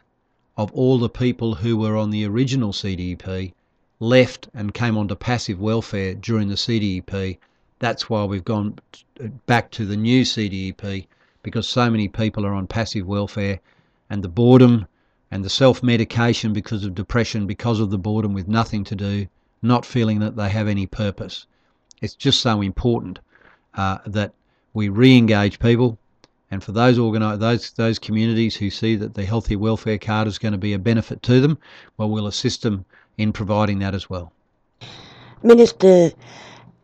of 0.57 0.71
all 0.71 0.99
the 0.99 1.09
people 1.09 1.57
who 1.57 1.77
were 1.77 1.97
on 1.97 2.11
the 2.11 2.25
original 2.25 2.73
CDP 2.73 3.55
left 4.05 4.49
and 4.55 4.75
came 4.75 4.97
onto 4.97 5.15
passive 5.15 5.59
welfare 5.59 6.15
during 6.15 6.49
the 6.49 6.55
CDEP. 6.55 7.39
That's 7.79 8.09
why 8.09 8.25
we've 8.25 8.45
gone 8.45 8.79
back 9.47 9.71
to 9.73 9.85
the 9.85 9.97
new 9.97 10.23
CDEP 10.23 11.07
because 11.43 11.69
so 11.69 11.91
many 11.91 12.09
people 12.09 12.45
are 12.47 12.55
on 12.55 12.67
passive 12.67 13.07
welfare 13.07 13.61
and 14.11 14.23
the 14.23 14.29
boredom 14.29 14.87
and 15.31 15.45
the 15.45 15.51
self 15.51 15.83
medication 15.83 16.53
because 16.53 16.85
of 16.85 16.95
depression, 16.95 17.47
because 17.47 17.81
of 17.81 17.91
the 17.91 17.99
boredom 17.99 18.35
with 18.35 18.47
nothing 18.47 18.85
to 18.85 18.95
do, 18.95 19.27
not 19.63 19.85
feeling 19.85 20.21
that 20.21 20.37
they 20.37 20.49
have 20.49 20.69
any 20.69 20.87
purpose. 20.87 21.47
It's 22.01 22.15
just 22.15 22.41
so 22.41 22.61
important 22.61 23.19
uh, 23.75 23.99
that 24.07 24.35
we 24.73 24.89
re 24.89 25.17
engage 25.17 25.59
people. 25.59 25.99
And 26.51 26.63
for 26.63 26.73
those 26.73 26.99
organi- 26.99 27.39
those 27.39 27.73
those 27.73 27.99
communities 27.99 28.57
who 28.57 28.71
see 28.71 28.97
that 28.97 29.15
the 29.15 29.25
healthy 29.25 29.57
welfare 29.57 29.99
card 29.99 30.29
is 30.29 30.39
going 30.39 30.53
to 30.53 30.59
be 30.59 30.73
a 30.73 30.79
benefit 30.79 31.23
to 31.25 31.41
them, 31.41 31.59
well, 31.97 32.11
we'll 32.11 32.27
assist 32.27 32.63
them 32.63 32.85
in 33.19 33.33
providing 33.33 33.79
that 33.81 33.95
as 33.95 34.09
well. 34.11 34.33
Minister, 35.43 36.11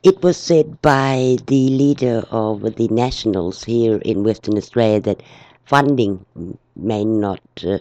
it 0.03 0.23
was 0.23 0.37
said 0.37 0.81
by 0.83 1.37
the 1.47 1.69
leader 1.69 2.25
of 2.31 2.63
the 2.77 2.89
Nationals 2.89 3.65
here 3.65 3.97
in 3.99 4.25
Western 4.25 4.57
Australia 4.57 5.01
that 5.01 5.23
funding 5.65 6.25
may 6.77 7.05
not 7.05 7.41
uh, 7.65 7.79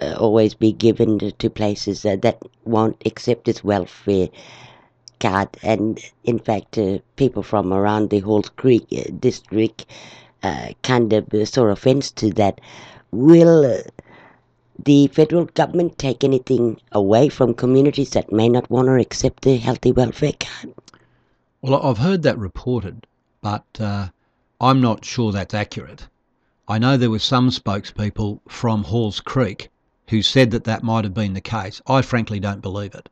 uh, 0.00 0.14
always 0.18 0.54
be 0.54 0.72
given 0.72 1.18
to 1.18 1.50
places 1.50 2.04
uh, 2.04 2.16
that 2.16 2.42
won't 2.64 3.00
accept 3.06 3.44
this 3.44 3.62
welfare 3.62 4.28
card. 5.20 5.48
And 5.62 6.00
in 6.24 6.38
fact, 6.38 6.78
uh, 6.78 6.98
people 7.16 7.42
from 7.42 7.72
around 7.72 8.10
the 8.10 8.20
Halls 8.20 8.48
Creek 8.48 8.86
uh, 8.92 9.10
district 9.18 9.86
uh, 10.42 10.68
kind 10.82 11.12
of 11.12 11.26
saw 11.48 11.66
offence 11.66 12.10
to 12.12 12.30
that. 12.32 12.60
Will 13.12 13.82
the 14.82 15.06
federal 15.08 15.44
government 15.46 15.98
take 15.98 16.24
anything 16.24 16.80
away 16.92 17.28
from 17.28 17.54
communities 17.54 18.10
that 18.10 18.32
may 18.32 18.48
not 18.48 18.70
want 18.70 18.88
to 18.88 19.00
accept 19.00 19.42
the 19.42 19.56
healthy 19.56 19.92
welfare 19.92 20.34
card? 20.38 20.74
Well, 21.62 21.80
I've 21.82 21.98
heard 21.98 22.22
that 22.22 22.38
reported, 22.38 23.06
but 23.40 23.64
uh, 23.78 24.08
I'm 24.60 24.80
not 24.80 25.04
sure 25.04 25.32
that's 25.32 25.54
accurate. 25.54 26.06
I 26.68 26.78
know 26.78 26.96
there 26.96 27.10
were 27.10 27.18
some 27.18 27.50
spokespeople 27.50 28.40
from 28.48 28.84
Halls 28.84 29.20
Creek 29.20 29.70
who 30.08 30.22
said 30.22 30.50
that 30.50 30.64
that 30.64 30.82
might 30.82 31.04
have 31.04 31.14
been 31.14 31.34
the 31.34 31.40
case. 31.40 31.80
I 31.86 32.02
frankly 32.02 32.40
don't 32.40 32.60
believe 32.60 32.94
it. 32.94 33.08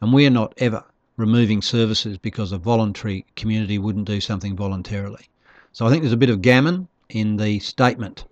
And 0.00 0.12
we're 0.12 0.30
not 0.30 0.54
ever 0.58 0.84
removing 1.16 1.60
services 1.60 2.18
because 2.18 2.52
a 2.52 2.58
voluntary 2.58 3.26
community 3.34 3.78
wouldn't 3.78 4.06
do 4.06 4.20
something 4.20 4.54
voluntarily. 4.54 5.26
So 5.72 5.86
I 5.86 5.90
think 5.90 6.02
there's 6.02 6.12
a 6.12 6.16
bit 6.16 6.30
of 6.30 6.42
gammon 6.42 6.88
in 7.08 7.36
the 7.36 7.58
statement 7.58 8.24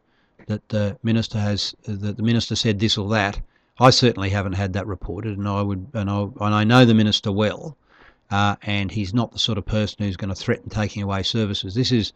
that 0.46 0.68
the 0.68 0.96
minister 1.02 1.38
has 1.38 1.74
that 1.84 2.16
the 2.16 2.22
minister 2.22 2.56
said 2.56 2.78
this 2.78 2.96
or 2.96 3.08
that. 3.10 3.40
I 3.78 3.90
certainly 3.90 4.30
haven't 4.30 4.54
had 4.54 4.72
that 4.72 4.86
reported, 4.86 5.36
and 5.36 5.46
I 5.46 5.60
would 5.60 5.88
and 5.92 6.08
I 6.08 6.22
and 6.40 6.54
I 6.54 6.64
know 6.64 6.84
the 6.84 6.94
minister 6.94 7.30
well, 7.30 7.76
uh, 8.30 8.56
and 8.62 8.90
he's 8.90 9.12
not 9.12 9.32
the 9.32 9.38
sort 9.38 9.58
of 9.58 9.66
person 9.66 10.04
who's 10.04 10.16
going 10.16 10.34
to 10.34 10.34
threaten 10.34 10.70
taking 10.70 11.02
away 11.02 11.22
services. 11.22 11.74
This 11.74 11.92
is 11.92 12.12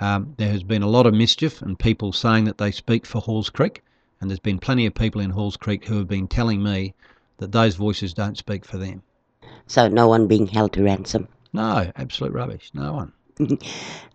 um, 0.00 0.34
there 0.36 0.50
has 0.50 0.62
been 0.62 0.82
a 0.82 0.88
lot 0.88 1.06
of 1.06 1.14
mischief 1.14 1.62
and 1.62 1.78
people 1.78 2.12
saying 2.12 2.44
that 2.44 2.58
they 2.58 2.70
speak 2.70 3.06
for 3.06 3.20
Halls 3.20 3.50
Creek, 3.50 3.82
and 4.20 4.30
there's 4.30 4.38
been 4.38 4.58
plenty 4.58 4.86
of 4.86 4.94
people 4.94 5.20
in 5.20 5.30
Halls 5.30 5.56
Creek 5.56 5.86
who 5.86 5.96
have 5.98 6.08
been 6.08 6.28
telling 6.28 6.62
me 6.62 6.94
that 7.38 7.52
those 7.52 7.76
voices 7.76 8.12
don't 8.12 8.36
speak 8.36 8.64
for 8.64 8.76
them. 8.76 9.02
So 9.66 9.88
no 9.88 10.08
one 10.08 10.26
being 10.26 10.46
held 10.46 10.72
to 10.74 10.82
ransom. 10.82 11.28
No, 11.52 11.90
absolute 11.96 12.32
rubbish. 12.32 12.70
No 12.74 12.92
one. 12.92 13.12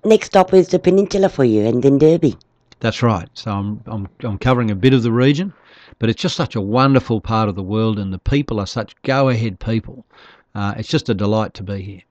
Next 0.05 0.27
stop 0.27 0.53
is 0.53 0.67
the 0.67 0.79
peninsula 0.79 1.29
for 1.29 1.43
you, 1.43 1.65
and 1.65 1.81
then 1.81 1.97
Derby. 1.97 2.37
That's 2.83 3.01
right. 3.01 3.29
So 3.33 3.49
I'm, 3.49 3.81
I'm, 3.85 4.09
I'm 4.23 4.37
covering 4.37 4.69
a 4.69 4.75
bit 4.75 4.93
of 4.93 5.03
the 5.03 5.11
region, 5.13 5.53
but 5.99 6.09
it's 6.09 6.21
just 6.21 6.35
such 6.35 6.53
a 6.53 6.59
wonderful 6.59 7.21
part 7.21 7.47
of 7.47 7.55
the 7.55 7.63
world, 7.63 7.97
and 7.97 8.11
the 8.11 8.19
people 8.19 8.59
are 8.59 8.67
such 8.67 9.01
go 9.03 9.29
ahead 9.29 9.61
people. 9.61 10.05
Uh, 10.53 10.73
it's 10.75 10.89
just 10.89 11.07
a 11.07 11.13
delight 11.13 11.53
to 11.53 11.63
be 11.63 11.81
here. 11.81 12.01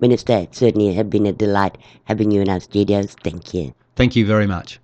Minister, 0.00 0.38
it 0.38 0.56
certainly 0.56 0.92
has 0.94 1.06
been 1.06 1.24
a 1.26 1.32
delight 1.32 1.78
having 2.02 2.32
you 2.32 2.40
in 2.40 2.48
our 2.48 2.58
studios. 2.58 3.14
Thank 3.22 3.54
you. 3.54 3.74
Thank 3.94 4.16
you 4.16 4.26
very 4.26 4.48
much. 4.48 4.80